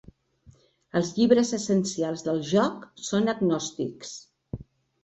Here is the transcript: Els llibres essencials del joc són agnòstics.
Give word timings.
Els 0.99 1.11
llibres 1.17 1.51
essencials 1.59 2.27
del 2.29 2.43
joc 2.55 2.89
són 3.11 3.35
agnòstics. 3.37 4.21